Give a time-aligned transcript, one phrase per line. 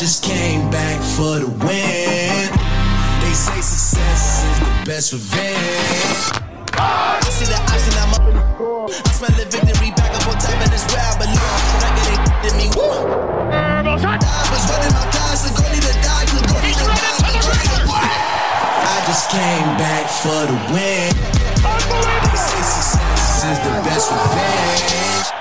[0.00, 2.48] just came back for the win.
[3.20, 6.40] They say success is the best revenge.
[6.72, 8.40] I see the option, I'm up in.
[8.96, 11.60] I smell the victory back up on top, and it's where I belong.
[11.84, 12.72] Like it ain't to me.
[12.72, 18.08] I was running my class, the goalie to die, the goalie to die, to die.
[18.88, 21.12] I just came back for the win.
[22.24, 25.39] They say success is the best revenge.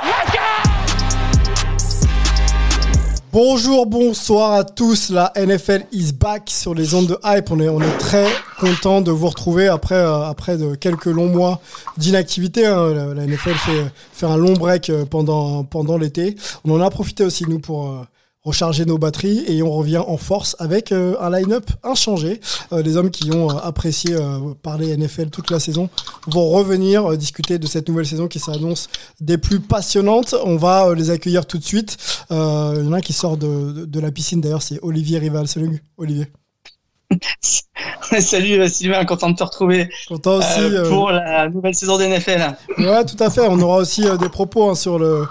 [3.32, 5.12] Bonjour, bonsoir à tous.
[5.12, 7.52] La NFL is back sur les ondes de hype.
[7.52, 8.26] On est, on est très
[8.60, 11.62] content de vous retrouver après, euh, après de quelques longs mois
[11.98, 12.66] d'inactivité.
[12.66, 13.14] hein.
[13.14, 16.36] La, NFL fait, fait un long break euh, pendant, pendant l'été.
[16.66, 18.02] On en a profité aussi, nous, pour euh,
[18.44, 22.40] recharger nos batteries et on revient en force avec euh, un line-up inchangé.
[22.72, 24.16] Euh, les hommes qui ont euh, apprécié
[24.64, 25.90] parler NFL toute la saison
[26.28, 28.90] vont revenir discuter de cette nouvelle saison qui s'annonce
[29.20, 30.36] des plus passionnantes.
[30.44, 31.98] On va les accueillir tout de suite.
[32.30, 35.20] Il y en a un qui sort de, de, de la piscine d'ailleurs, c'est Olivier
[35.20, 35.48] Rival.
[35.48, 36.28] Salut Olivier.
[38.20, 40.60] Salut Sylvain, content de te retrouver Content aussi.
[40.90, 42.56] pour la nouvelle saison d'NFL.
[42.78, 43.48] Ouais, tout à fait.
[43.50, 45.28] On aura aussi des propos hein, sur le,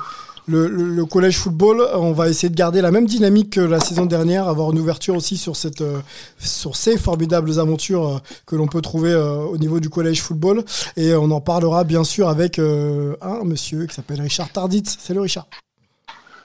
[0.48, 1.86] le, le- collège football.
[1.94, 5.14] On va essayer de garder la même dynamique que la saison dernière, avoir une ouverture
[5.14, 5.98] aussi sur, cette, euh,
[6.38, 10.64] sur ces formidables aventures euh, que l'on peut trouver euh, au niveau du collège football.
[10.96, 14.96] Et on en parlera bien sûr avec euh, un monsieur qui s'appelle Richard Tarditz.
[14.98, 15.46] Salut Richard.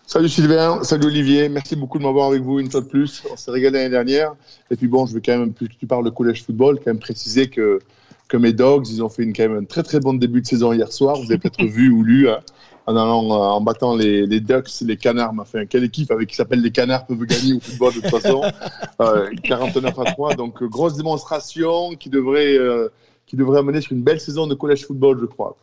[0.06, 3.24] Salut Sylvain, salut Olivier, merci beaucoup de m'avoir avec vous une fois de plus.
[3.32, 4.34] On s'est régalé l'année dernière.
[4.70, 7.00] Et puis bon, je vais quand même, puisque tu parles de collège football, quand même
[7.00, 7.80] préciser que,
[8.28, 10.46] que mes Dogs, ils ont fait une, quand même un très très bon début de
[10.46, 11.16] saison hier soir.
[11.16, 12.40] Vous avez peut-être vu ou lu hein,
[12.86, 15.34] en, allant, euh, en battant les, les Ducks, les Canards.
[15.40, 18.42] Enfin, quelle équipe avec qui s'appelle les Canards peuvent gagner au football de toute façon
[19.02, 20.36] euh, 49 à 3.
[20.36, 22.90] Donc euh, grosse démonstration qui devrait, euh,
[23.26, 25.56] qui devrait amener sur une belle saison de collège football, je crois.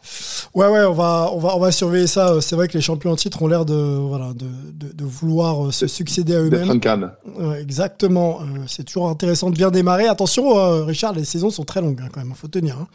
[0.54, 2.40] Ouais, ouais, on va, on va, on va surveiller ça.
[2.40, 5.66] C'est vrai que les champions en titre ont l'air de, voilà, de, de, de vouloir
[5.66, 6.68] euh, se succéder à eux-mêmes.
[7.38, 8.40] Ouais, exactement.
[8.66, 10.08] C'est toujours intéressant de bien démarrer.
[10.08, 12.30] Attention, Richard, les saisons sont très longues hein, quand même.
[12.30, 12.76] Il faut tenir.
[12.80, 12.88] hein.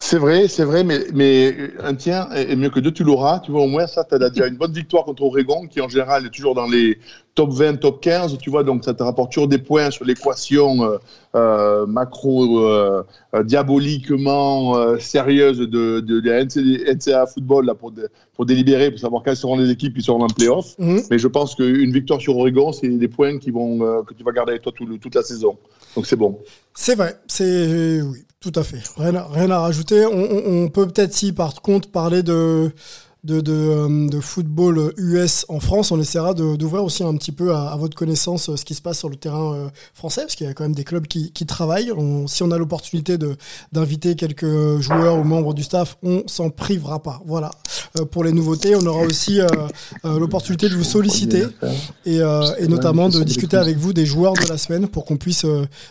[0.00, 3.40] C'est vrai, c'est vrai, mais, mais un tien est mieux que deux, tu l'auras.
[3.40, 5.88] Tu vois, au moins, ça, tu as déjà une bonne victoire contre Oregon, qui en
[5.88, 6.98] général est toujours dans les
[7.34, 10.82] top 20, top 15, tu vois, donc ça te rapporte toujours des points sur l'équation
[10.84, 10.98] euh,
[11.36, 17.92] euh, macro euh, euh, diaboliquement euh, sérieuse de, de, de NCAA football là, pour,
[18.34, 20.76] pour délibérer, pour savoir quelles seront les équipes qui seront en playoff.
[20.78, 21.02] Mhm.
[21.10, 24.24] Mais je pense qu'une victoire sur Oregon, c'est des points qui vont, euh, que tu
[24.24, 25.58] vas garder avec toi tout toute la saison.
[25.94, 26.40] Donc c'est bon.
[26.74, 27.20] C'est vrai.
[27.28, 28.82] C'est oui, tout à fait.
[28.96, 29.14] Rien,
[29.50, 30.06] à- rajouter.
[30.06, 32.72] On peut peut-être si par contre parler de
[33.28, 37.30] de, de, euh, de football US en France, on essaiera de- d'ouvrir aussi un petit
[37.30, 40.22] peu à, à votre connaissance euh, ce qui se passe sur le terrain euh, français,
[40.22, 41.92] parce qu'il y a quand même des clubs qui, qui travaillent.
[41.92, 43.16] On- si on a l'opportunité
[43.72, 47.20] d'inviter quelques joueurs ou membres du staff, on s'en privera pas.
[47.26, 47.50] Voilà.
[47.98, 49.46] Euh, pour les nouveautés, on aura aussi euh,
[50.06, 51.44] euh, l'opportunité de vous solliciter
[52.06, 52.16] et,
[52.58, 55.44] et notamment de discuter avec vous des joueurs de la semaine pour qu'on puisse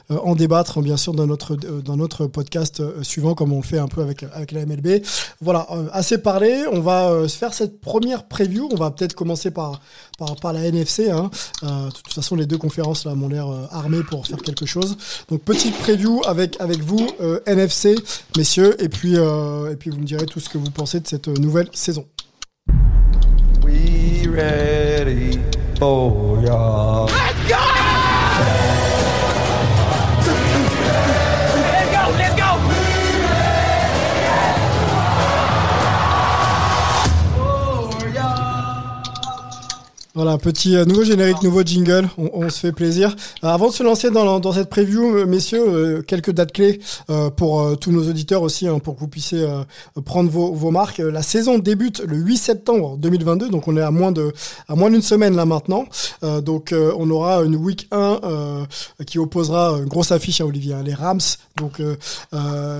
[0.09, 3.87] en débattre bien sûr dans notre, dans notre podcast suivant comme on le fait un
[3.87, 5.03] peu avec, avec la MLB.
[5.41, 9.81] Voilà, assez parlé, on va faire cette première preview, on va peut-être commencer par,
[10.17, 11.09] par, la NFC.
[11.09, 11.29] hein.
[11.63, 14.65] Euh, de toute façon les deux conférences là m'ont l'air euh, armées pour faire quelque
[14.65, 14.97] chose.
[15.29, 17.95] Donc petite preview avec, avec vous euh, NFC
[18.37, 21.27] messieurs et puis, et puis vous me direz tout ce que vous pensez de cette
[21.27, 22.05] nouvelle saison.
[40.17, 43.15] Voilà, petit euh, nouveau générique, nouveau jingle, on, se fait plaisir.
[43.43, 46.79] Euh, avant de se lancer dans, cette preview, euh, messieurs, quelques dates clés
[47.35, 49.47] pour tous nos auditeurs aussi, hein, pour que vous puissiez
[50.05, 50.97] prendre vos, vos marques.
[50.97, 54.33] La saison débute le 8 septembre 2022, donc on est à moins de
[54.67, 55.85] à moins d'une semaine là maintenant.
[56.23, 58.65] Donc on aura une week 1 euh,
[59.05, 60.73] qui opposera une grosse affiche à Olivier.
[60.73, 60.81] hein.
[60.83, 61.19] Les Rams
[61.57, 61.79] donc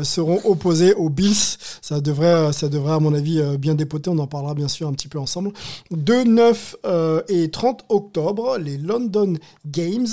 [0.04, 1.58] seront opposés aux Bills.
[1.82, 4.10] Ça devrait ça devrait à mon avis bien dépoter.
[4.10, 5.52] On en parlera bien sûr un petit peu ensemble.
[5.92, 9.34] 2, 9 euh, et 30 octobre, les London
[9.66, 10.08] Games.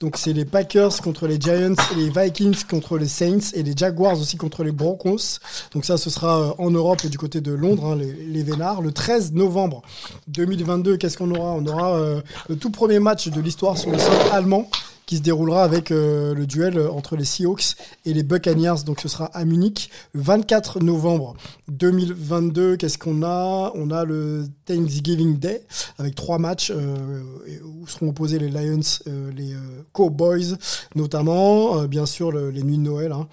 [0.00, 4.18] Donc c'est les Packers contre les Giants, les Vikings contre les Saints et les Jaguars
[4.18, 5.38] aussi contre les Broncos.
[5.72, 8.82] Donc ça, ce sera euh, en Europe du côté de Londres, hein, les, les Vénards.
[8.82, 9.82] Le 13 novembre
[10.28, 11.52] 2022, qu'est-ce qu'on aura?
[11.52, 14.68] On aura euh, le tout premier match de l'histoire sur le sol allemand
[15.08, 18.84] qui se déroulera avec euh, le duel entre les Seahawks et les Buccaneers.
[18.84, 21.34] Donc ce sera à Munich le 24 novembre
[21.68, 22.76] 2022.
[22.76, 23.72] Qu'est-ce qu'on a?
[23.74, 25.62] On a le Thanksgiving Day
[25.98, 27.22] avec trois matchs euh,
[27.64, 30.56] où seront opposés les Lions, euh, les, euh, Cowboys
[30.94, 33.26] notamment, bien sûr les nuits de Noël, hein.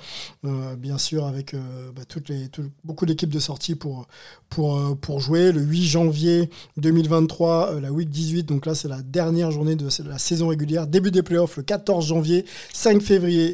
[0.77, 1.53] bien sûr avec
[1.95, 2.49] bah, toutes les,
[2.83, 4.07] beaucoup d'équipes de sortie pour,
[4.49, 5.51] pour, pour jouer.
[5.51, 10.17] Le 8 janvier 2023, la week 18, donc là c'est la dernière journée de la
[10.17, 13.53] saison régulière, début des playoffs 14 janvier, 5 février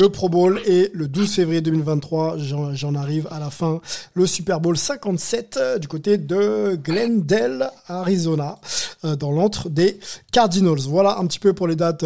[0.00, 3.80] le Pro Bowl et le 12 février 2023, j'en arrive à la fin,
[4.14, 8.58] le Super Bowl 57 du côté de Glendale, Arizona,
[9.02, 9.98] dans l'antre des
[10.32, 10.80] Cardinals.
[10.88, 12.04] Voilà un petit peu pour les dates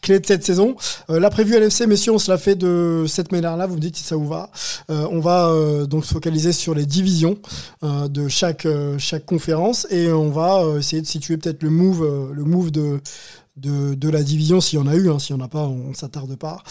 [0.00, 0.76] clés de cette saison.
[1.10, 3.66] Euh, la prévue LFC, messieurs, on se l'a fait de cette manière-là.
[3.66, 4.50] Vous me dites si ça vous va.
[4.90, 7.38] Euh, on va euh, donc se focaliser sur les divisions
[7.82, 8.66] de chaque
[8.98, 13.00] chaque conférence et on va essayer de situer peut-être move le move de
[13.56, 15.66] de, de, la division, s'il y en a eu, hein, s'il n'y en a pas,
[15.66, 16.62] on ne s'attarde pas.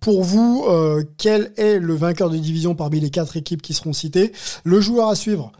[0.00, 0.66] pour vous,
[1.18, 4.32] quel est le vainqueur de division parmi les quatre équipes qui seront citées?
[4.64, 5.52] Le joueur à suivre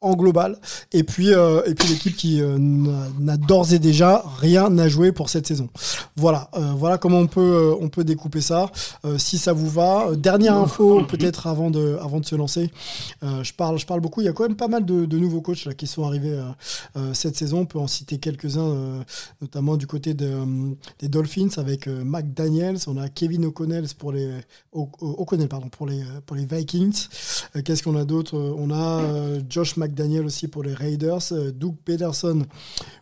[0.00, 0.58] en global.
[0.92, 5.12] Et puis, euh, et puis l'équipe qui euh, n'a d'ores et déjà rien à jouer
[5.12, 5.68] pour cette saison.
[6.16, 8.70] Voilà, euh, voilà comment on peut, on peut découper ça.
[9.16, 10.14] si ça vous va.
[10.16, 12.70] Dernière info, peut-être avant de, avant de se lancer.
[13.22, 14.20] je parle, je parle beaucoup.
[14.20, 16.40] Il y a quand même pas mal de, de nouveaux coachs là, qui sont arrivés
[17.12, 17.60] cette saison.
[17.60, 19.04] On peut en citer quelques-uns,
[19.40, 20.30] notamment du côté de,
[21.00, 22.78] des Dolphins avec McDaniels.
[22.86, 24.30] On a Kevin O'Connell pour les,
[24.72, 27.08] O'Connell pardon pour les, pour les Vikings.
[27.64, 28.36] Qu'est-ce qu'on a d'autre?
[28.36, 29.02] On a
[29.48, 32.44] Josh Mc Daniel aussi pour les Raiders, euh, Doug Peterson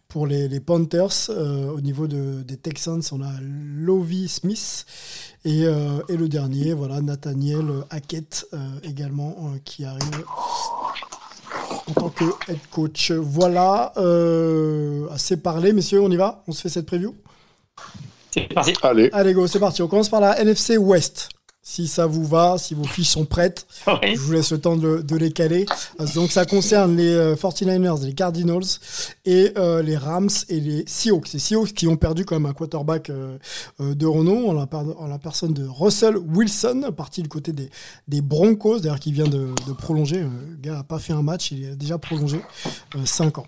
[0.08, 1.30] pour les, Panthers.
[1.30, 4.86] Euh, au niveau des Texans, on a Lovie Smith.
[5.44, 8.46] Et, euh, et, le dernier, voilà, Nathaniel Hackett
[8.82, 10.24] également qui arrive
[11.88, 13.10] en tant que head coach.
[13.12, 13.92] Voilà,
[15.10, 16.42] assez parlé, messieurs, on y va?
[16.48, 17.14] On se fait cette preview?
[18.32, 18.74] C'est parti.
[18.82, 19.10] Allez.
[19.12, 19.82] Allez, go, c'est parti.
[19.82, 21.30] On commence par la NFC West
[21.68, 23.66] si ça vous va, si vos fiches sont prêtes.
[24.04, 25.66] Je vous laisse le temps de, les caler.
[26.14, 28.62] Donc ça concerne les 49ers, euh, les Cardinals
[29.24, 31.32] et euh, les Rams et les Seahawks.
[31.32, 33.36] Les Seahawks qui ont perdu quand même un quarterback euh,
[33.80, 34.52] de renom en
[35.08, 37.68] la, personne de Russell Wilson, parti du côté des,
[38.06, 40.20] des Broncos, d'ailleurs qui vient de, prolonger.
[40.20, 42.40] Le gars n'a pas fait un match, il a déjà prolongé
[43.04, 43.46] 5 ans.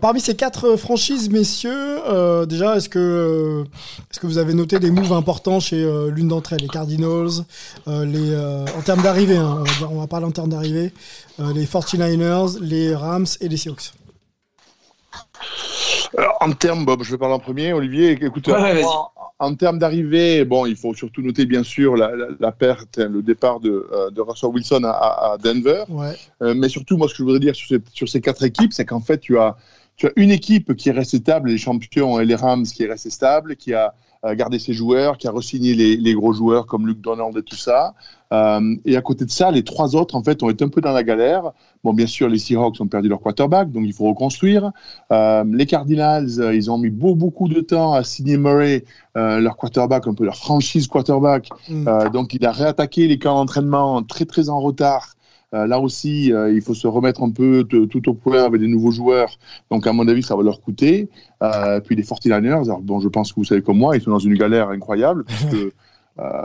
[0.00, 1.98] parmi ces quatre franchises, messieurs,
[2.46, 3.64] déjà, est-ce que,
[4.10, 7.44] est-ce que vous avez noté des moves importants chez l'une d'entre elles, les Cardinals
[7.88, 10.92] euh, les, euh, en termes d'arrivée, hein, on, on va parler en termes d'arrivée,
[11.40, 13.92] euh, les 49ers, les Rams et les Seahawks.
[16.40, 17.72] en termes, Bob, je vais parler en premier.
[17.72, 18.48] Olivier, écoute,
[19.38, 23.58] en, termes d'arrivée, bon, il faut surtout noter bien sûr la, perte, hein, le départ
[23.60, 25.84] de, de Russell Wilson à, Denver.
[26.40, 28.84] mais surtout, moi, ce que je voudrais dire sur ces, sur ces quatre équipes, c'est
[28.84, 29.56] qu'en fait, tu as,
[29.96, 32.88] tu as une équipe qui est restée stable, les champions et les Rams qui est
[32.88, 33.94] restée stable, qui a
[34.34, 37.94] gardé ses joueurs, qui a re-signé les, gros joueurs comme Luke Donald et tout ça.
[38.32, 40.80] Euh, et à côté de ça, les trois autres, en fait, ont été un peu
[40.80, 41.52] dans la galère.
[41.82, 44.70] Bon, bien sûr, les Seahawks ont perdu leur quarterback, donc il faut reconstruire.
[45.10, 48.84] Euh, les Cardinals, euh, ils ont mis beaucoup, beaucoup de temps à signer Murray,
[49.14, 51.48] leur quarterback, un peu leur franchise quarterback.
[51.68, 52.10] Mm.
[52.12, 55.16] donc il a réattaqué les camps d'entraînement très, très en retard.
[55.54, 58.68] Euh, là aussi, euh, il faut se remettre un peu tout au point avec des
[58.68, 59.38] nouveaux joueurs.
[59.70, 61.08] Donc, à mon avis, ça va leur coûter.
[61.42, 64.10] Euh, puis les 49ers, alors, bon, je pense que vous savez comme moi, ils sont
[64.10, 65.24] dans une galère incroyable.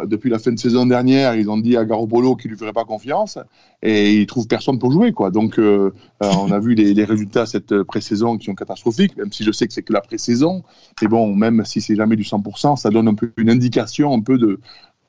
[0.05, 2.71] Depuis la fin de saison dernière, ils ont dit à Garoppolo qu'il ne lui ferait
[2.71, 3.37] pas confiance
[3.81, 5.11] et ils trouvent personne pour jouer.
[5.11, 5.31] Quoi.
[5.31, 9.51] Donc, on a vu les, les résultats cette pré-saison qui sont catastrophiques, même si je
[9.51, 10.63] sais que c'est que la pré-saison.
[11.01, 14.21] Mais bon, même si c'est jamais du 100%, ça donne un peu une indication un
[14.21, 14.61] peu de,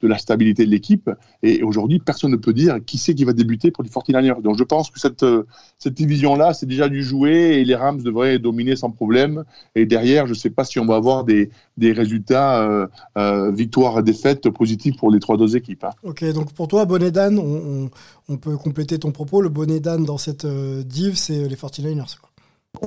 [0.02, 1.10] de la stabilité de l'équipe.
[1.42, 4.42] Et aujourd'hui, personne ne peut dire qui c'est qui va débuter pour les 49ers.
[4.42, 5.46] Donc je pense que cette, euh,
[5.78, 9.44] cette division-là, c'est déjà du jouer et les Rams devraient dominer sans problème.
[9.74, 12.86] Et derrière, je ne sais pas si on va avoir des, des résultats euh,
[13.16, 15.84] euh, victoires défaites positifs pour les trois deux équipes.
[15.84, 15.90] Hein.
[16.02, 17.90] Ok, donc pour toi, Bonnet Dan, on,
[18.28, 19.40] on, peut compléter ton propos.
[19.40, 22.18] Le Bonnet Dan dans cette div, c'est les 49ers.
[22.20, 22.30] Quoi.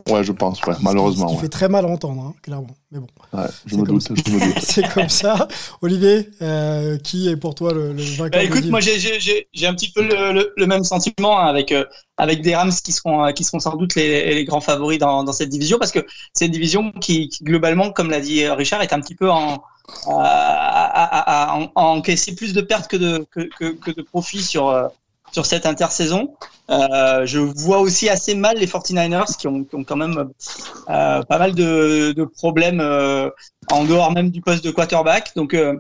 [0.10, 1.29] Ouais, je pense, ouais, malheureusement.
[1.29, 2.75] Ce qui, fait très mal à entendre, hein, clairement.
[2.91, 3.08] Mais bon.
[3.34, 4.08] Ouais, je me doute,
[4.62, 5.48] c'est comme ça.
[5.81, 9.91] Olivier, euh, qui est pour toi le, le vainqueur bah, Écoute, moi j'ai un petit
[9.91, 11.86] peu le, le, même sentiment hein, avec, euh,
[12.17, 15.24] avec des Rams qui seront, euh, qui seront sans doute les, les grands favoris dans,
[15.24, 18.81] dans, cette division parce que c'est une division qui, qui globalement, comme l'a dit Richard,
[18.81, 19.63] est un petit peu en.
[20.08, 24.91] À, à, encaisser plus de pertes que de, que, que, que de profits sur,
[25.31, 26.36] sur cette intersaison.
[26.69, 30.29] Euh, je vois aussi assez mal les 49ers qui ont, qui ont quand même
[30.89, 33.29] euh, pas mal de, de problèmes euh,
[33.71, 35.31] en dehors même du poste de quarterback.
[35.36, 35.75] Donc, euh,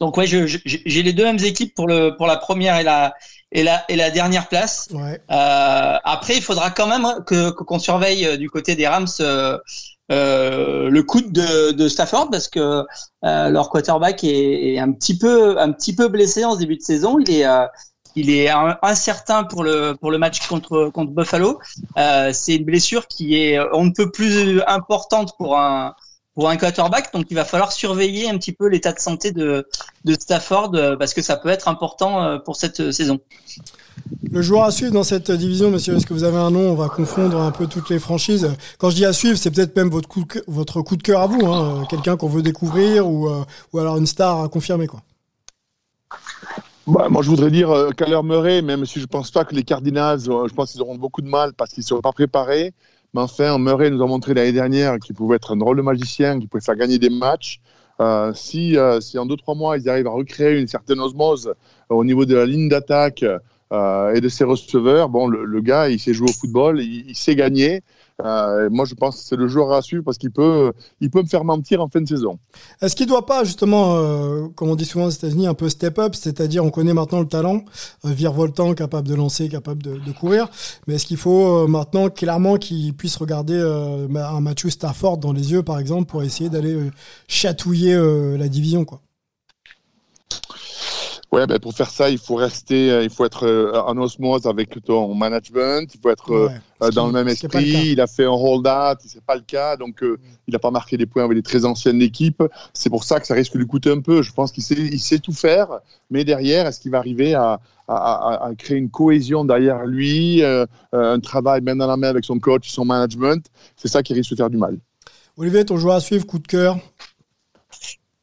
[0.00, 3.14] donc ouais, j'ai les deux mêmes équipes pour, le, pour la première et la,
[3.52, 4.88] et la, et la dernière place.
[4.92, 5.20] Ouais.
[5.30, 9.06] Euh, après, il faudra quand même que qu'on surveille euh, du côté des Rams
[10.10, 12.84] le coup de, de Stafford parce que
[13.22, 16.82] leur quarterback est, est, un petit peu un petit peu blessé en ce début de
[16.82, 17.18] saison.
[17.20, 17.44] Il est
[18.16, 18.50] il est
[18.82, 21.58] incertain pour le pour le match contre contre Buffalo.
[21.96, 25.94] Euh, c'est une blessure qui est on ne peut plus importante pour un
[26.34, 27.12] pour un quarterback.
[27.12, 29.66] Donc il va falloir surveiller un petit peu l'état de santé de,
[30.04, 33.18] de Stafford euh, parce que ça peut être important euh, pour cette saison.
[34.30, 36.70] Le joueur à suivre dans cette division, monsieur, est-ce que vous avez un nom?
[36.70, 38.48] On va confondre un peu toutes les franchises.
[38.78, 41.22] Quand je dis à suivre, c'est peut-être même votre coup de, votre coup de cœur
[41.22, 43.28] à vous, hein, quelqu'un qu'on veut découvrir ou,
[43.72, 44.86] ou alors une star à confirmer.
[44.86, 45.00] Quoi.
[46.88, 49.54] Bah, moi, je voudrais dire euh, Kyler Murray, même si je ne pense pas que
[49.54, 52.72] les Cardinals, je pense qu'ils auront beaucoup de mal parce qu'ils ne sont pas préparés.
[53.12, 56.38] Mais enfin, Murray nous a montré l'année dernière qu'il pouvait être un drôle de magicien,
[56.38, 57.60] qu'il pouvait faire gagner des matchs.
[58.00, 61.52] Euh, si, euh, si en 2-3 mois, ils arrivent à recréer une certaine osmose
[61.90, 66.14] au niveau de la ligne d'attaque et de ses receveurs, bon, le, gars, il sait
[66.14, 67.82] jouer au football, il, il sait gagner.
[68.24, 71.22] Euh, moi, je pense que c'est le joueur à suivre parce qu'il peut, il peut
[71.22, 72.38] me faire mentir en fin de saison.
[72.82, 75.68] Est-ce qu'il ne doit pas, justement, euh, comme on dit souvent aux États-Unis, un peu
[75.68, 76.14] step up?
[76.14, 77.64] C'est-à-dire, on connaît maintenant le talent,
[78.04, 80.48] euh, virevoltant, capable de lancer, capable de, courir.
[80.86, 85.32] Mais est-ce qu'il faut euh, maintenant clairement qu'il puisse regarder euh, un Matthew Stafford dans
[85.32, 86.76] les yeux, par exemple, pour essayer d'aller
[87.28, 87.94] chatouiller
[88.36, 89.00] la division quoi?
[91.30, 94.46] Ouais, ben pour faire ça, il faut rester, euh, il faut être euh, en osmose
[94.46, 97.90] avec ton management, il faut être euh, dans le même esprit.
[97.92, 100.16] il a fait un hold-out, c'est pas le cas, donc mm.
[100.46, 102.42] il n'a pas marqué des points avec les très anciennes équipes.
[102.72, 104.22] C'est pour ça que ça risque de lui coûter un peu.
[104.22, 105.68] Je pense qu'il sait, il sait tout faire,
[106.10, 110.42] mais derrière, est-ce qu'il va arriver à, à, à, créer une cohésion derrière lui,
[110.92, 113.44] un travail main dans la main avec son coach, son management?
[113.76, 114.78] C'est ça qui risque de faire du mal.
[115.36, 116.78] Olivier, ton joueur à suivre, coup de cœur?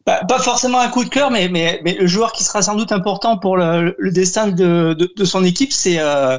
[0.05, 2.75] Bah, pas forcément un coup de cœur, mais, mais, mais, le joueur qui sera sans
[2.75, 6.37] doute important pour le, le destin de, de, de, son équipe, c'est euh,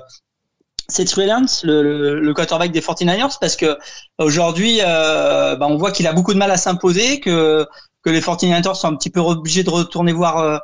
[1.16, 3.76] Lance, le, le, quarterback des 49ers, parce que
[4.18, 7.66] aujourd'hui, euh, bah, on voit qu'il a beaucoup de mal à s'imposer, que,
[8.02, 10.58] que les 49ers sont un petit peu obligés de retourner voir euh,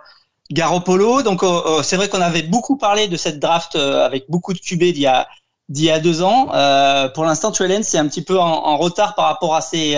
[0.52, 1.22] Garoppolo.
[1.22, 4.58] Donc euh, c'est vrai qu'on avait beaucoup parlé de cette draft euh, avec beaucoup de
[4.58, 5.28] QB d'il y a
[5.72, 6.46] d'il y a deux ans.
[7.14, 9.96] pour l'instant, Trey Lance est un petit peu en, retard par rapport à ses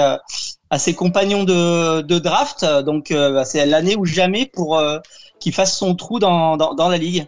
[0.75, 2.65] à ses compagnons de, draft.
[2.65, 4.99] Donc euh, c'est l'année ou jamais pour euh,
[5.39, 7.27] qu'il fasse son trou dans, dans la ligue.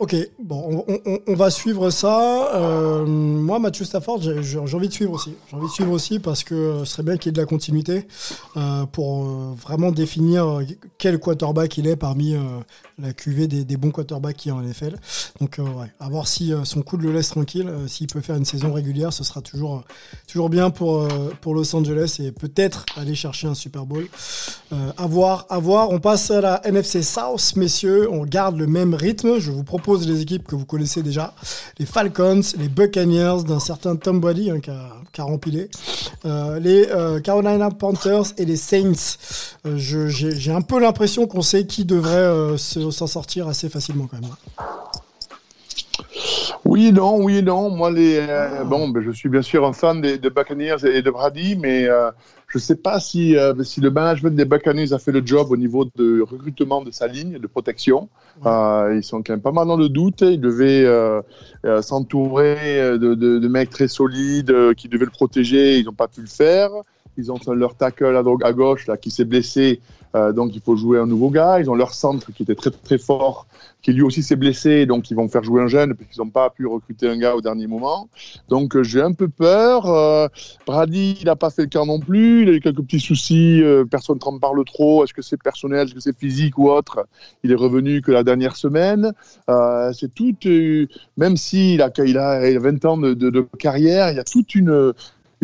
[0.00, 0.84] Ok, bon,
[1.28, 2.52] on, va suivre ça.
[2.56, 5.34] Euh, moi, Mathieu Stafford, j'ai envie de suivre aussi.
[5.48, 7.46] J'ai envie de suivre aussi parce que ce serait bien qu'il y ait de la
[7.46, 8.08] continuité
[8.56, 10.62] euh, pour euh, vraiment définir
[10.98, 12.40] quel quarterback il est parmi euh,
[13.00, 14.96] la cuvée des, bons quarterbacks qui est en NFL.
[15.40, 17.70] Donc, ouais, à voir si son coup le laisse tranquille.
[17.86, 19.84] S'il peut faire une saison régulière, ce sera toujours,
[20.26, 21.06] toujours bien pour,
[21.40, 24.06] pour Los Angeles et peut-être aller chercher un Super Bowl.
[24.72, 25.90] à voir, à voir.
[25.90, 28.08] On passe à la NFC South, messieurs.
[28.12, 29.38] On garde le même rythme.
[29.38, 31.34] Je vous propose les équipes que vous connaissez déjà.
[31.78, 35.68] Les Falcons, les Buccaneers d'un certain Tom Brady hein, qui, a, qui, rempilé,
[36.24, 39.18] euh, les euh, Carolina Panthers et les Saints.
[39.66, 44.20] Euh, J'ai un peu l'impression qu'on sait qui devrait euh, s'en sortir assez facilement quand
[44.20, 44.30] même.
[46.64, 47.70] Oui et non, oui non.
[47.70, 51.02] Moi, les, euh, bon, ben, je suis bien sûr un fan des, des Buccaneers et
[51.02, 52.10] de Brady, mais euh,
[52.54, 55.48] je ne sais pas si, euh, si le management des Buccaneers a fait le job
[55.50, 58.08] au niveau de recrutement de sa ligne de protection.
[58.46, 60.20] Euh, ils sont quand même pas mal dans le doute.
[60.20, 61.20] Ils devaient euh,
[61.82, 65.80] s'entourer de, de, de, mecs très solides qui devaient le protéger.
[65.80, 66.70] Ils n'ont pas pu le faire.
[67.16, 69.80] Ils ont leur tackle à, gauche là, qui s'est blessé,
[70.14, 71.60] euh, donc il faut jouer un nouveau gars.
[71.60, 73.46] Ils ont leur centre qui était très très fort,
[73.82, 76.30] qui lui aussi s'est blessé, donc ils vont faire jouer un jeune parce qu'ils n'ont
[76.30, 78.08] pas pu recruter un gars au dernier moment.
[78.48, 79.86] Donc euh, j'ai un peu peur.
[79.86, 80.28] Euh,
[80.66, 82.42] Brady, il n'a pas fait le non plus.
[82.42, 83.62] Il a eu quelques petits soucis.
[83.90, 85.04] Personne ne parle trop.
[85.04, 87.06] Est-ce que c'est personnel, est-ce que c'est physique ou autre?
[87.42, 89.12] Il est revenu que la dernière semaine.
[89.92, 90.34] C'est tout.
[91.16, 94.92] même s'il a, il a 20 ans de, de carrière, il y a toute une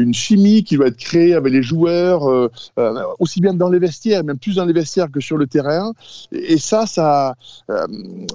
[0.00, 3.78] une chimie qui doit être créée avec les joueurs, euh, euh, aussi bien dans les
[3.78, 5.92] vestiaires, même plus dans les vestiaires que sur le terrain.
[6.32, 7.36] Et, ça, ça,
[7.70, 7.86] euh,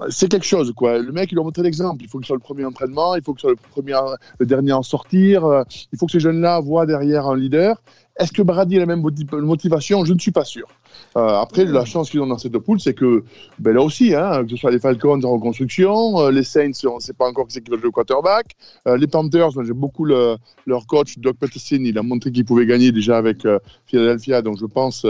[0.09, 0.99] c'est quelque chose, quoi.
[0.99, 2.03] Le mec, il doit montrer l'exemple.
[2.03, 3.95] Il faut qu'il soit le premier entraînement, il faut qu'il soit le premier,
[4.39, 5.63] le dernier à en sortir.
[5.91, 7.81] Il faut que ces jeunes-là voient derrière un leader.
[8.17, 9.03] Est-ce que Brady a la même
[9.33, 10.05] motivation?
[10.05, 10.67] Je ne suis pas sûr.
[11.17, 13.23] Euh, après, la chance qu'ils ont dans cette poule, c'est que
[13.59, 16.95] ben là aussi, hein, que ce soit les Falcons en reconstruction, euh, les Saints, on
[16.95, 18.55] ne sait pas encore qui c'est qui va jouer au quarterback.
[18.87, 20.35] Euh, les Panthers, j'aime beaucoup le,
[20.65, 21.79] leur coach, Doug Peterson.
[21.79, 25.05] Il a montré qu'il pouvait gagner déjà avec euh, Philadelphia, donc je pense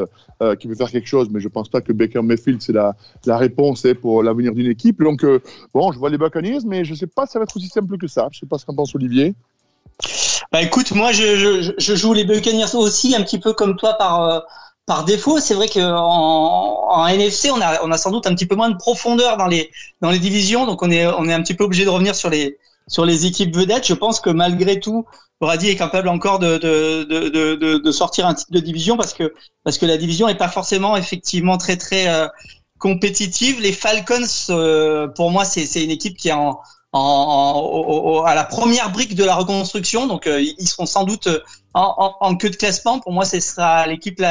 [0.59, 2.93] qu'il peut faire quelque chose, mais je ne pense pas que Baker Mayfield, c'est la,
[3.25, 5.01] réponse hein, pour l'avenir d'une équipe.
[5.01, 5.25] Donc,
[5.73, 7.69] bon, je vois les Buccaneers, mais je ne sais pas si ça va être aussi
[7.69, 8.27] simple que ça.
[8.31, 9.33] Je ne sais pas ce qu'en pense Olivier.
[10.51, 14.45] Bah écoute, moi je, je, joue les Buccaneers aussi un petit peu comme toi par
[14.85, 18.45] par défaut, c'est vrai qu'en en NFC, on a, on a sans doute un petit
[18.45, 21.41] peu moins de profondeur dans les, dans les divisions, donc on est, on est un
[21.41, 23.87] petit peu obligé de revenir sur les, sur les équipes vedettes.
[23.87, 25.05] Je pense que malgré tout,
[25.41, 29.13] Brady est capable encore de, de, de, de, de sortir un titre de division parce
[29.13, 32.27] que, parce que la division n'est pas forcément effectivement très très euh,
[32.77, 33.59] compétitive.
[33.61, 36.59] Les Falcons, euh, pour moi, c'est une équipe qui est en,
[36.93, 41.27] en, en, à la première brique de la reconstruction, donc euh, ils seront sans doute
[41.75, 44.21] en, queue de classement, pour moi, ce sera l'équipe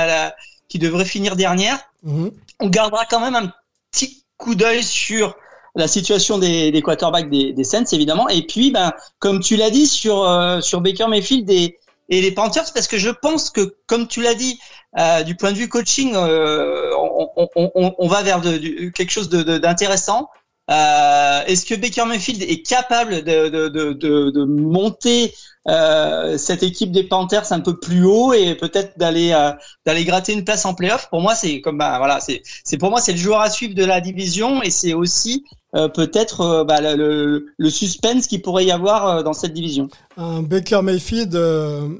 [0.69, 1.79] qui devrait finir dernière.
[2.03, 2.31] Mhm.
[2.61, 3.53] On gardera quand même un
[3.91, 5.37] petit coup d'œil sur
[5.77, 8.29] la situation des, des quarterbacks des, des Saints, évidemment.
[8.29, 12.33] Et puis, ben, comme tu l'as dit, sur, euh, sur Baker Mayfield et, et les
[12.33, 14.59] Panthers, parce que je pense que, comme tu l'as dit,
[14.99, 19.11] euh, du point de vue coaching, euh, on, on, on, on, va vers de, quelque
[19.11, 20.31] chose d'intéressant.
[20.71, 25.35] Euh, Est-ce que Baker Mayfield est capable de, de, de, de monter
[25.69, 29.53] euh, cette équipe des Panthers un peu plus haut et peut-être d'aller euh,
[29.87, 32.91] d'aller gratter une place en playoff Pour moi, c'est comme bah, voilà, c'est c'est pour
[32.91, 35.45] moi c'est le joueur à suivre de la division et c'est aussi
[35.75, 39.89] euh, peut-être euh, bah, le, le, suspense qu'il pourrait y avoir euh, dans cette division.
[40.17, 41.35] Un Baker Mayfield,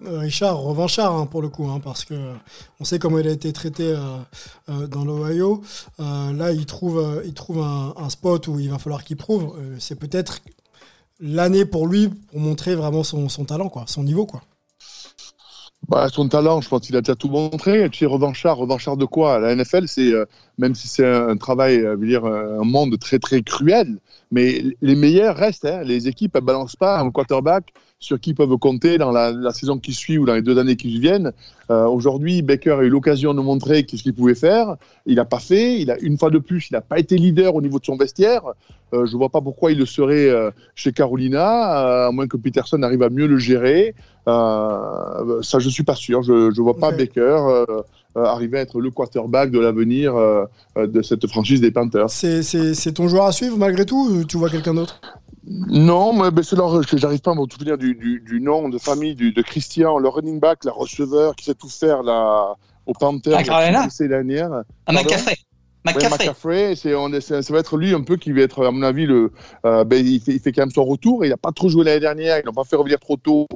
[0.07, 2.15] Richard, revanchard hein, pour le coup, hein, parce que
[2.79, 3.97] on sait comment il a été traité
[4.69, 5.63] dans l'Ohio.
[5.99, 9.57] là, il trouve, il trouve un, un, spot où il va falloir qu'il prouve.
[9.79, 10.41] c'est peut-être
[11.21, 14.43] l'année pour lui pour montrer vraiment son, talent, quoi, son niveau, quoi.
[15.89, 17.91] Bah, son talent, je pense qu'il a déjà tout montré.
[17.93, 19.39] Sais, revanchard, revanchard de quoi?
[19.39, 20.25] La NFL, c'est euh,
[20.57, 23.99] même si c'est un travail, euh, veux dire, un monde très très cruel,
[24.31, 25.67] mais les meilleurs restent.
[25.67, 25.83] Hein.
[25.85, 27.73] Les équipes, elles balancent pas un quarterback
[28.05, 30.77] sur qui peuvent compter dans la, la, saison qui suit ou dans les deux années
[30.77, 31.33] qui viennent.
[31.71, 34.77] Euh, Aujourd'hui, Baker a eu l'occasion de montrer ce qu'il pouvait faire.
[35.07, 35.81] Il n'a pas fait.
[35.81, 37.97] Il a une fois de plus, il n'a pas été leader au niveau de son
[37.97, 38.43] vestiaire.
[38.93, 42.37] Euh, je ne vois pas pourquoi il le serait euh, chez Carolina, à moins que
[42.37, 43.95] Peterson arrive à mieux le gérer.
[44.27, 46.23] Ça, je suis pas sûr.
[46.23, 47.65] Je ne vois pas Baker
[48.15, 50.15] arriver à être le quarterback de l'avenir
[50.77, 52.11] de cette franchise des Panthers.
[52.11, 55.01] C'est ton joueur à suivre malgré tout ou tu vois quelqu'un d'autre?
[55.47, 58.79] Non, mais ben, c'est leur j'arrive pas à me souvenir du, du, du, nom de
[58.79, 62.55] famille du, de Christian, le running back, le receveur qui sait tout faire là,
[62.87, 63.33] au Panthers
[64.05, 64.63] l'année dernière.
[64.87, 65.37] À McCaffrey.
[65.85, 69.05] McCaffrey, c'est, on ça va être lui un peu qui va être, à mon avis,
[69.05, 69.33] le,
[69.67, 71.27] euh, ben, il, fait, il, fait, quand même son retour.
[71.27, 73.47] Il n'a pas trop joué l'année dernière, ils n'ont pas fait revenir trop tôt.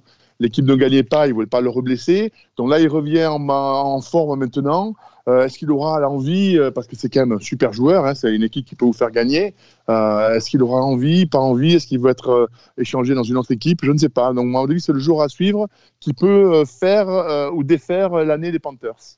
[0.41, 2.33] L'équipe ne gagnait pas, ils ne voulaient pas le reblesser.
[2.59, 4.95] Donc là, il revient en, en forme maintenant.
[5.29, 8.15] Euh, est-ce qu'il aura l'envie, euh, parce que c'est quand même un super joueur, hein,
[8.15, 9.55] c'est une équipe qui peut vous faire gagner.
[9.91, 13.53] Euh, est-ce qu'il aura envie, pas envie Est-ce qu'il veut être échangé dans une autre
[13.53, 14.33] équipe Je ne sais pas.
[14.33, 15.69] Donc, à mon avis, c'est le jour à suivre
[16.01, 19.17] qui peut faire ou défaire l'année des Panthers.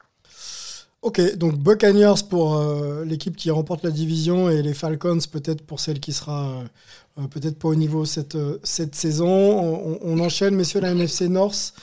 [1.02, 2.62] Ok, donc Buccaneers pour
[3.06, 6.62] l'équipe qui remporte la division et les Falcons peut-être pour celle qui sera
[7.28, 9.98] peut-être pas au niveau cette, cette saison.
[10.02, 11.74] On, enchaîne, messieurs, la NFC North.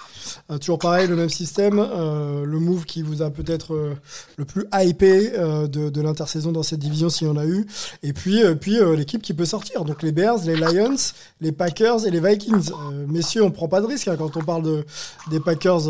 [0.52, 1.80] Euh, toujours pareil, le même système.
[1.80, 3.96] Euh, le move qui vous a peut-être euh,
[4.38, 7.65] le plus hypé de, de l'intersaison dans cette division, s'il y en a eu.
[8.04, 9.86] Et puis, puis l'équipe qui peut sortir.
[9.86, 10.96] Donc les Bears, les Lions,
[11.42, 12.72] les Packers et les Vikings.
[13.08, 14.86] messieurs, on prend pas de risque hein, quand on parle de,
[15.30, 15.88] des Packers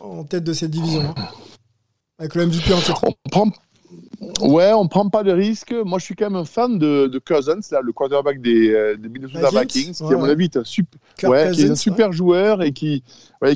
[0.00, 1.14] en tête de cette division.
[1.16, 1.28] Hein.
[2.18, 3.04] Avec le MVP en titre.
[3.04, 3.50] On prend
[4.40, 5.74] Ouais, on prend pas de risques.
[5.84, 8.96] Moi, je suis quand même un fan de, de Cousins, là, le quarterback des, euh,
[8.96, 12.12] des Minnesota Vikings, qui, à mon avis, est un, super, ouais, qui est un super
[12.12, 13.02] joueur et qui,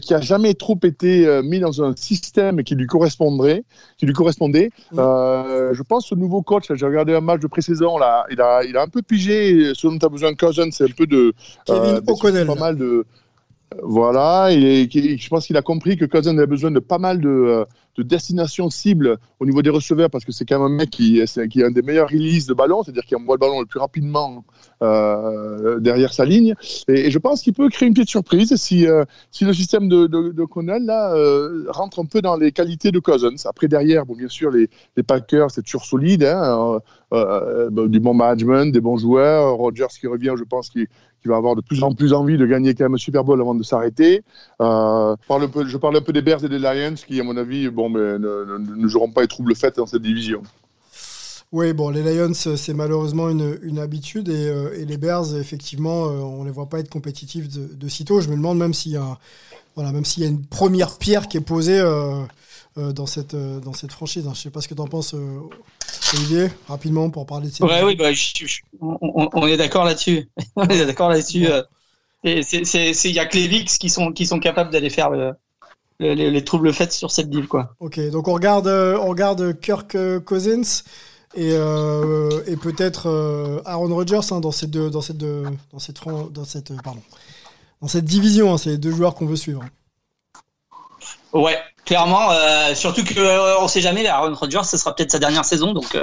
[0.02, 3.64] qui a jamais trop été euh, mis dans un système qui lui correspondrait,
[3.96, 4.70] qui lui correspondait.
[4.92, 4.98] Mm.
[4.98, 8.62] Euh, je pense au nouveau coach, j'ai regardé un match de pré-saison, là, il a,
[8.64, 9.72] il a un peu pigé.
[9.74, 11.32] Ce dont tu as besoin de Cousins, c'est un peu de.
[11.66, 12.46] Kevin euh, O'Connell.
[12.46, 13.04] Pas mal de.
[13.82, 17.66] Voilà, et, je pense qu'il a compris que Cousins avait besoin de pas mal de,
[17.98, 21.20] de destination cible au niveau des receveurs parce que c'est quand même un mec qui,
[21.50, 23.80] qui a un des meilleurs releases de ballon, c'est-à-dire qui envoie le ballon le plus
[23.80, 24.44] rapidement
[24.82, 26.54] euh, derrière sa ligne.
[26.86, 30.06] Et, je pense qu'il peut créer une petite surprise si, euh, si le système de,
[30.06, 33.34] de, Connell là, euh, rentre un peu dans les qualités de Cousins.
[33.46, 36.80] Après, derrière, bon, bien sûr, les, les Packers, c'est toujours solide, hein,
[37.12, 39.54] euh, du bon management, des bons joueurs.
[39.56, 40.86] Rogers qui revient, je pense qu'il
[41.24, 43.54] va avoir de plus en plus envie de gagner quand même un Super Bowl avant
[43.54, 44.22] de s'arrêter.
[44.60, 47.90] Euh, je parle un peu des Bears et des Lions qui, à mon avis, bon,
[47.90, 50.42] ne, joueront pas les troubles faits dans cette division.
[51.50, 56.44] Oui, bon, les Lions, c'est malheureusement une, habitude et, euh, les Bears, effectivement, euh, on
[56.44, 58.20] les voit pas être compétitifs de, de sitôt.
[58.20, 59.18] Je me demande même s'il y a,
[59.74, 62.24] voilà, y a une première pierre qui est posée euh, euh
[62.78, 64.26] dans cette dans cette franchise.
[64.26, 64.32] Hein.
[64.34, 65.14] Je sais pas ce que tu en penses,
[66.14, 67.66] Olivier, rapidement pour parler de cette.
[67.66, 68.10] Ouais, oui, bah,
[68.80, 70.28] on, on, est d'accord là-dessus.
[70.56, 71.48] on est d'accord là-dessus.
[72.24, 75.32] Il y a que les VIX qui sont qui sont capables d'aller faire le
[76.00, 77.74] les, les, troubles faits sur cette div quoi.
[77.80, 80.82] Ok, donc on regarde, euh, on regarde Kirk euh, Cousins
[81.34, 85.78] et, euh, et peut-être euh, Aaron Rodgers hein, dans cette deux, dans cette deux, dans
[85.78, 85.98] cette
[86.32, 87.02] dans cette pardon
[87.80, 88.52] dans cette division.
[88.52, 89.64] Hein, c'est les deux joueurs qu'on veut suivre.
[91.32, 92.30] Ouais, clairement.
[92.30, 94.06] Euh, surtout que on sait jamais.
[94.06, 95.96] Aaron Rodgers, ce sera peut-être sa dernière saison, donc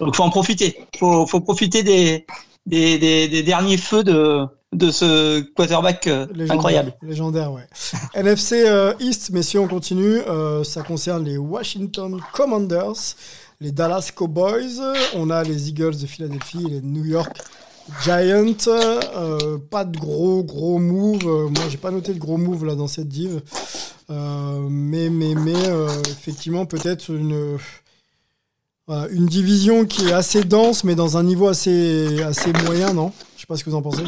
[0.00, 0.86] donc faut en profiter.
[0.98, 2.26] Faut faut profiter des
[2.66, 6.94] des, des, des derniers feux de de ce quarterback euh, incroyable.
[7.02, 7.66] Légendaire, ouais.
[8.14, 10.20] NFC euh, East, messieurs, on continue.
[10.28, 13.16] Euh, ça concerne les Washington Commanders,
[13.60, 14.80] les Dallas Cowboys.
[15.14, 17.38] On a les Eagles de Philadelphie, les New York
[18.02, 18.54] Giants.
[19.70, 21.24] pas de gros, gros move.
[21.24, 23.40] moi, j'ai pas noté de gros move là dans cette div.
[24.08, 25.54] Mais mais mais
[26.08, 27.58] effectivement peut-être une
[29.10, 33.12] une division qui est assez dense, mais dans un niveau assez, assez moyen, non?
[33.34, 34.04] Je sais pas ce que vous en pensez.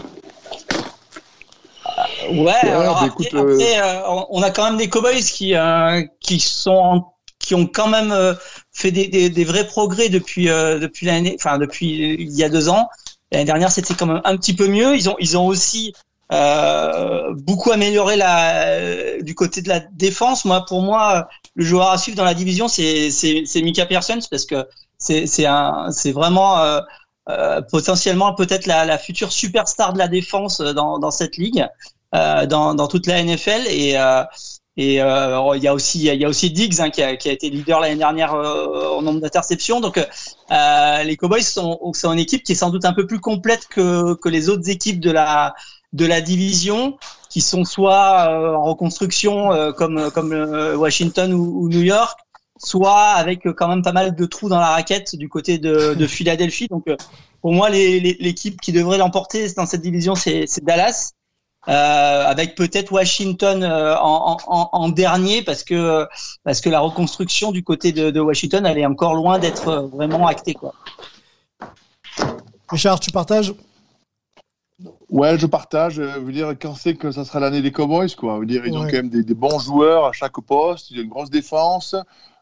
[2.30, 7.04] Ouais, alors bah, après, euh, on a quand même des Cowboys qui, euh, qui, sont
[7.38, 8.34] qui ont quand même euh,
[8.72, 12.68] fait des, des, des, vrais progrès depuis, depuis l'année, enfin depuis il y a deux
[12.68, 12.88] ans.
[13.32, 14.94] L'année dernière, c'était quand même un petit peu mieux.
[14.94, 15.92] Ils ont, ils ont aussi
[16.30, 20.44] beaucoup amélioré la, du côté de la défense.
[20.44, 23.10] Moi, pour moi, le joueur à suivre dans la division, c'est
[23.56, 24.66] Mika Pearson parce que
[24.98, 26.80] c'est vraiment euh,
[27.28, 31.66] euh, potentiellement peut-être la, la, future superstar de la défense dans, dans cette ligue,
[32.14, 34.24] euh, dans, dans toute la NFL et euh,
[34.78, 37.28] et euh, il y a aussi il y a aussi Diggs hein, qui, a, qui
[37.28, 39.80] a été leader l'année dernière en nombre d'interceptions.
[39.80, 39.98] Donc
[40.48, 44.14] les Cowboys sont, sont une équipe qui est sans doute un peu plus complète que
[44.14, 45.52] que les autres équipes de la
[45.92, 46.98] de la division
[47.28, 52.18] qui sont soit euh, en reconstruction euh, comme comme euh, Washington ou, New York,
[52.58, 56.06] soit avec quand même pas mal de trous dans la raquette du côté de, de
[56.06, 56.68] Philadelphie.
[56.68, 56.86] Donc
[57.40, 61.12] pour moi, l'équipe qui devrait l'emporter dans cette division, c'est Dallas.
[61.66, 66.06] Euh, avec peut-être Washington en, en, en, dernier parce que
[66.42, 70.28] parce que la reconstruction du côté de, de Washington elle est encore loin d'être vraiment
[70.28, 70.72] actée quoi.
[72.70, 73.52] Richard, tu partages
[75.10, 75.94] Ouais, je partage.
[75.94, 78.34] Je veux dire, quand c'est que ça sera l'année des Cowboys, quoi.
[78.36, 81.02] Je veux dire, ils ont quand même des, bons joueurs à chaque poste, ils ont
[81.02, 81.96] une grosse défense,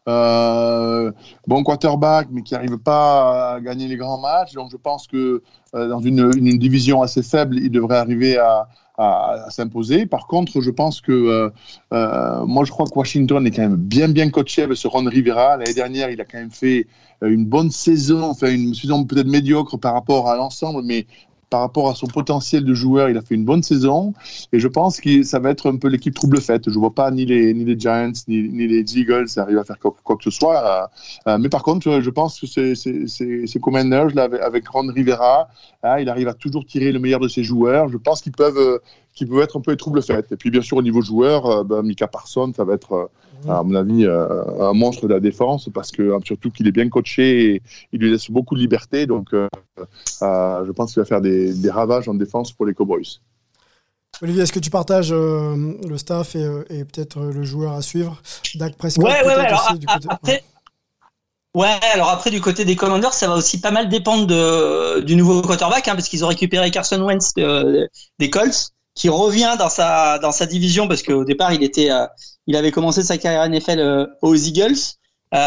[0.07, 1.11] euh,
[1.47, 4.53] bon quarterback, mais qui n'arrive pas à gagner les grands matchs.
[4.53, 5.41] Donc, je pense que
[5.73, 8.67] euh, dans une, division assez faible, ils devraient arriver à,
[9.49, 10.07] s'imposer.
[10.07, 11.49] Par contre, je pense que euh,
[11.93, 15.05] euh, moi, je crois que Washington est quand même bien, bien coaché avec ce Ron
[15.05, 15.55] Rivera.
[15.55, 16.87] L'année dernière, il a quand même fait
[17.21, 21.05] une bonne saison, enfin une saison peut-être médiocre par rapport à l'ensemble, mais
[21.49, 24.13] par rapport à son potentiel de joueur, il a fait une bonne saison.
[24.51, 26.63] Et je pense que ça va être un peu l'équipe trouble faite.
[26.65, 29.63] Je ne vois pas ni les, ni les Giants, ni, ni les Eagles arriver à
[29.63, 30.89] faire quoi, que ce soit.
[31.27, 35.47] Euh, euh, mais par contre, je pense que ces Commanders, avec, Ron Rivera,
[35.83, 37.87] hein, il arrive à toujours tirer le meilleur de ses joueurs.
[37.89, 38.79] Je pense qu'ils peuvent, euh,
[39.17, 40.31] qui peut être un peu les troubles faits.
[40.31, 43.51] Et puis, bien sûr, au niveau joueur, euh, ben, Mika Parson, ça va être, euh,
[43.51, 46.87] à mon avis, euh, un monstre de la défense parce que surtout qu'il est bien
[46.87, 49.07] coaché et il lui laisse beaucoup de liberté.
[49.07, 53.19] Donc, je pense qu'il va faire des, ravages en défense pour les Cowboys.
[54.21, 58.21] Olivier, est-ce que tu partages le staff et, peut-être le joueur à suivre?
[58.55, 59.45] Dak Prescott Ouais, ouais, ouais.
[59.45, 59.67] Alors,
[60.09, 60.43] après,
[61.55, 61.79] ouais.
[61.93, 65.41] alors après, du côté des Commanders, ça va aussi pas mal dépendre de, du nouveau
[65.41, 70.31] quarterback, hein, parce qu'ils ont récupéré Carson Wentz des Colts qui revient dans sa dans
[70.31, 72.05] sa division parce qu'au départ il était euh,
[72.47, 74.77] il avait commencé sa carrière NFL euh, aux Eagles.
[75.33, 75.37] Euh,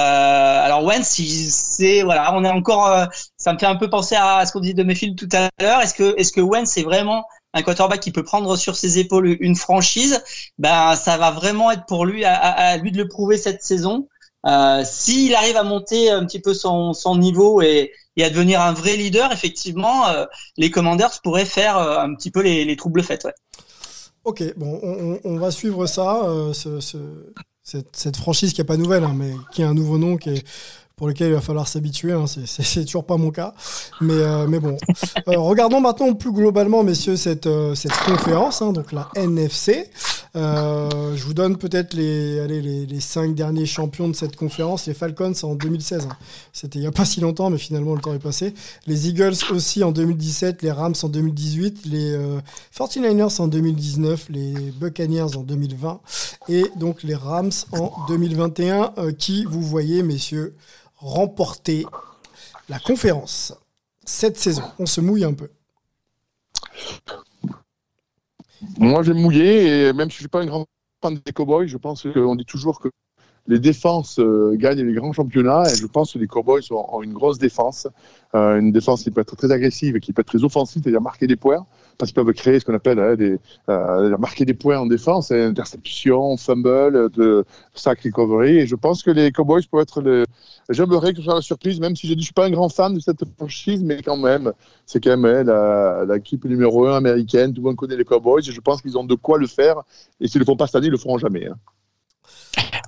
[0.64, 3.06] alors Wentz, c'est voilà, on est encore, euh,
[3.38, 5.80] ça me fait un peu penser à ce qu'on disait de Mayfield tout à l'heure.
[5.80, 9.36] Est-ce que est-ce que Wentz c'est vraiment un quarterback qui peut prendre sur ses épaules
[9.40, 10.22] une franchise?
[10.58, 14.06] Ben ça va vraiment être pour lui à, à lui de le prouver cette saison.
[14.46, 18.96] Euh, S'il arrive à monter un petit peu son, niveau et, à devenir un vrai
[18.96, 20.26] leader, effectivement, euh,
[20.58, 23.26] les Commanders pourraient faire euh, un petit peu les, les troubles faits.
[24.24, 26.98] Ok, bon, on, va suivre ça, ce, ce,
[27.62, 30.28] cette, cette, franchise qui n'est pas nouvelle, hein, mais qui a un nouveau nom qui
[30.28, 30.44] est
[31.00, 32.12] pour lequel il va falloir s'habituer.
[32.12, 32.26] Hein.
[32.26, 33.54] C'est toujours pas mon cas.
[34.02, 34.76] Mais, euh, mais bon.
[35.28, 39.88] Euh, regardons maintenant plus globalement, messieurs, cette, euh, cette conférence, hein, donc la NFC.
[40.34, 42.46] je vous donne peut-être les,
[42.86, 44.86] les, cinq derniers champions de cette conférence.
[44.86, 46.06] Les Falcons en 2016.
[46.10, 46.16] Hein.
[46.52, 48.52] C'était il n'y a pas si longtemps, mais finalement le temps est passé.
[48.86, 52.18] Les Eagles aussi en 2017, les Rams en 2018, les
[52.76, 56.00] 49ers en 2019, les Buccaneers en 2020
[56.50, 60.54] et donc les Rams en 2021 qui, vous voyez, messieurs,
[61.00, 61.86] remporter
[62.68, 63.54] la conférence
[64.04, 65.50] cette saison On se mouille un peu.
[68.78, 70.66] Moi, j'ai mouillé, et même si je ne suis pas un grand
[71.02, 72.88] fan des Cowboys, je pense qu'on dit toujours que
[73.46, 77.12] les défenses euh, gagnent les grands championnats et je pense que les Cowboys ont, une
[77.12, 77.88] grosse défense,
[78.34, 81.00] euh, une défense qui peut être très agressive et qui peut être très offensive, c'est-à-dire
[81.00, 81.66] marquer des points,
[81.98, 83.16] parce qu'ils peuvent créer ce qu'on appelle hein,
[83.68, 88.58] euh, marquer des points en défense, hein, interception, fumble, de sack recovery.
[88.58, 90.24] Et je pense que les Cowboys peuvent être le.
[90.68, 92.94] J'aimerais que ce soit la surprise, même si je ne suis pas un grand fan
[92.94, 94.52] de cette franchise, mais quand même,
[94.86, 97.52] c'est quand même hein, l'équipe numéro un américaine.
[97.52, 99.82] Tout le monde connaît les Cowboys et je pense qu'ils ont de quoi le faire.
[100.20, 101.48] Et s'ils ne le font pas cette année, ils le feront jamais.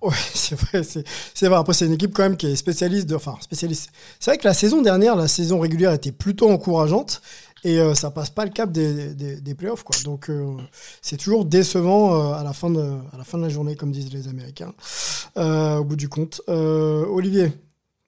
[0.03, 1.59] Ouais, c'est vrai, c'est vrai.
[1.59, 3.15] Après, c'est une équipe quand même qui est spécialiste de.
[3.15, 3.91] Enfin, spécialiste.
[4.19, 7.23] C'est vrai que la saison dernière, la saison régulière était plutôt encourageante
[7.65, 9.97] et euh, ça passe pas le cap des, des, des playoffs, quoi.
[10.05, 10.57] Donc, euh,
[11.01, 12.81] c'est toujours décevant euh, à, la fin de,
[13.13, 14.75] à la fin de la journée, comme disent les Américains,
[15.37, 16.41] au bout du compte.
[16.49, 17.53] Olivier,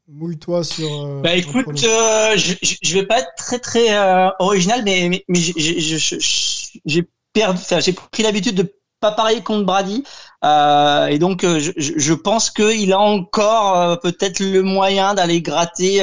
[0.08, 1.20] mouille-toi sur.
[1.22, 3.96] bah écoute, je, je vais pas être très très
[4.40, 10.02] original, mais, mais, j'ai perdu, j'ai pris l'habitude de pas parier contre Brady.
[10.44, 16.02] Euh, et donc, je, je pense qu'il a encore peut-être le moyen d'aller gratter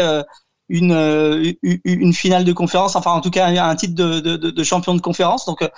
[0.69, 4.95] une, une finale de conférence, enfin en tout cas un titre de, de, de champion
[4.95, 5.45] de conférence.
[5.45, 5.69] Donc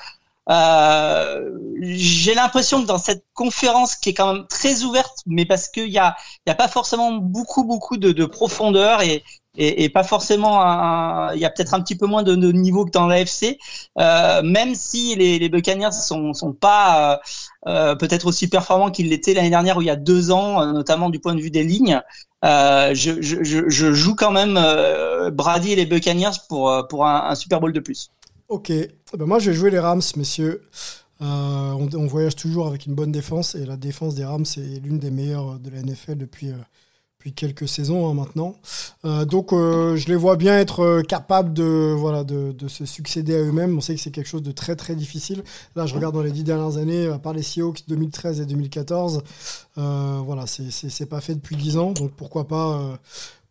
[0.49, 5.67] euh, j'ai l'impression que dans cette conférence qui est quand même très ouverte, mais parce
[5.67, 9.23] qu'il y a, y a pas forcément beaucoup beaucoup de, de profondeur et,
[9.55, 12.91] et, pas forcément il y a peut-être un petit peu moins de, de niveau que
[12.91, 13.57] dans l'AFC,
[13.99, 17.17] euh, même si les, les Buccaneers sont, sont pas euh,
[17.67, 20.71] euh peut-être aussi performants qu'ils l'étaient l'année dernière ou il y a deux ans, euh,
[20.71, 22.01] notamment du point de vue des lignes.
[22.43, 24.59] Je, joue quand même
[25.31, 28.11] Brady et les Buccaneers pour, pour un, Super Bowl de plus.
[28.49, 30.61] Ok, eh ben moi je vais jouer les Rams, messieurs.
[31.21, 34.99] Euh, on, voyage toujours avec une bonne défense et la défense des Rams est l'une
[34.99, 36.51] des meilleures de la NFL depuis,
[37.31, 38.55] quelques saisons hein, maintenant.
[39.05, 43.39] Euh, donc je les vois bien être capables de, voilà, de, de se succéder à
[43.39, 43.77] eux-mêmes.
[43.77, 45.43] On sait que c'est quelque chose de très très difficile.
[45.75, 49.23] Là je regarde dans les dix dernières années, à part les Seahawks 2013 et 2014,
[49.75, 51.91] voilà, c'est pas fait depuis dix ans.
[51.91, 52.99] Donc pourquoi pas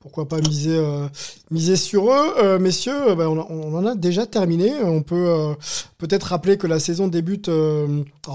[0.03, 1.07] pourquoi pas miser, euh,
[1.53, 2.35] miser sur eux.
[2.43, 4.73] Euh, messieurs, euh, ben, on, en a déjà terminé.
[4.83, 5.55] On peut
[5.99, 7.49] peut-être rappeler que la saison débute,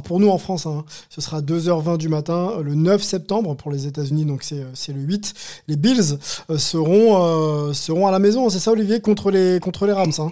[0.05, 3.85] pour nous en France, hein, ce sera 2h20 du matin, le 9 septembre pour les
[3.85, 5.33] États-Unis, donc c'est le 8.
[5.67, 6.17] Les Bills
[6.57, 10.13] seront, seront à la maison, c'est ça Olivier, contre les, contre les Rams.
[10.19, 10.31] Hein?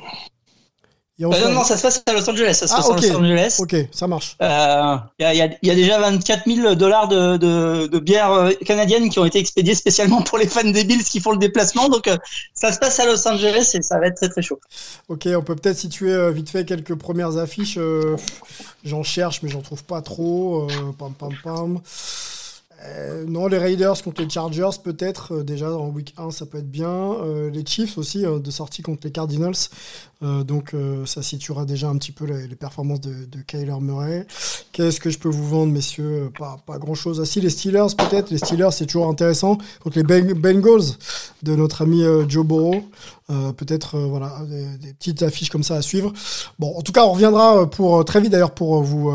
[1.21, 2.55] Euh, non, non, ça se passe à Los Angeles.
[2.55, 3.55] Ça se ah, passe à Los Angeles.
[3.59, 4.35] Ok, ça marche.
[4.41, 7.99] Il euh, y, a, y, a, y, a, déjà 24 000 dollars de, de, de
[7.99, 11.31] bières euh, canadiennes qui ont été expédiées spécialement pour les fans des Bills qui font
[11.31, 11.87] le déplacement.
[11.87, 12.17] Donc, euh,
[12.53, 14.59] ça se passe à Los Angeles et ça va être très très chaud.
[15.07, 17.79] Ok, on peut peut-être situer vite fait quelques premières affiches.
[18.83, 20.67] j'en cherche, mais j'en trouve pas trop.
[20.99, 21.79] pam, pam, pam.
[22.85, 25.35] Euh, non, les Raiders contre les Chargers, peut-être.
[25.35, 26.87] Euh, déjà, en week 1, ça peut être bien.
[26.89, 29.55] Euh, les Chiefs aussi, de sortie contre les Cardinals.
[30.45, 34.25] Donc, ça situera déjà un petit peu les, performances de, Kyler Murray.
[34.71, 36.31] Qu'est-ce que je peux vous vendre, messieurs?
[36.37, 37.19] Pas, pas grand-chose.
[37.21, 38.31] Ah, si, les Steelers, peut-être.
[38.31, 39.57] Les Steelers, c'est toujours intéressant.
[39.81, 40.95] Contre les Bengals
[41.43, 42.83] de notre ami Joe Burrow.
[43.31, 46.13] Euh, peut-être euh, voilà des, petites affiches comme ça à suivre.
[46.59, 49.11] Bon, en tout cas, on reviendra euh, pour très vite d'ailleurs pour vous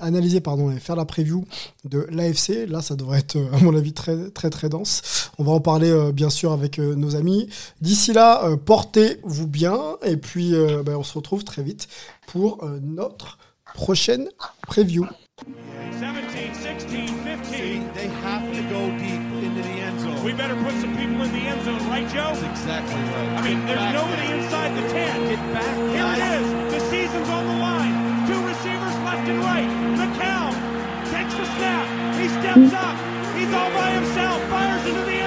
[0.00, 1.44] analyser pardon et faire la preview
[1.84, 2.66] de l'AFC.
[2.68, 5.30] Là, ça devrait être à mon avis très très très dense.
[5.38, 7.48] On va en parler bien sûr avec nos amis.
[7.80, 10.51] D'ici là, portez-vous bien et puis
[10.84, 11.88] ben, on se retrouve très vite
[12.26, 13.38] pour notre
[13.74, 14.28] prochaine
[14.68, 15.06] preview.
[15.98, 17.44] 17, 16, 15.
[17.44, 20.22] See, they have to go deep into the end zone.
[20.24, 22.32] We better put some people in the end zone, right, Joe?
[22.34, 23.32] That's exactly right.
[23.38, 24.38] I mean, Get there's nobody there.
[24.38, 25.28] inside the 10.
[25.28, 25.74] Get back.
[25.92, 26.18] Here guys.
[26.18, 26.72] it is.
[26.74, 27.94] The season's on the line.
[28.26, 29.70] Two receivers left and right.
[30.00, 30.52] McCown
[31.10, 31.86] takes the snap.
[32.18, 32.96] He steps up.
[33.36, 34.38] He's all by himself.
[34.50, 35.18] Fires into the